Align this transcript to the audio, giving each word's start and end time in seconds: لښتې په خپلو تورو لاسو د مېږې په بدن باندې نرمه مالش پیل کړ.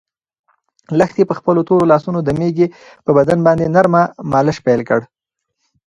لښتې 0.97 1.23
په 1.29 1.33
خپلو 1.39 1.59
تورو 1.67 1.89
لاسو 1.91 2.09
د 2.23 2.29
مېږې 2.39 2.67
په 3.05 3.11
بدن 3.17 3.39
باندې 3.47 3.71
نرمه 3.75 4.03
مالش 4.31 4.57
پیل 4.65 4.81
کړ. 4.89 4.99